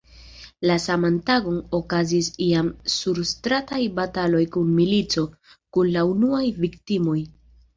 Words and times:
La 0.69 0.75
saman 0.85 1.19
tagon 1.27 1.59
okazis 1.79 2.29
jam 2.45 2.71
surstrataj 2.95 3.81
bataloj 4.01 4.41
kun 4.57 4.73
milico, 4.81 5.25
kun 5.77 5.93
la 5.99 6.07
unuaj 6.17 6.45
viktimoj. 6.67 7.19